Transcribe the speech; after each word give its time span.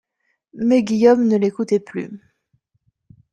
Mais 0.55 0.81
Guillaume 0.81 1.27
ne 1.27 1.37
l'écoutait 1.37 1.79
plus. 1.79 2.23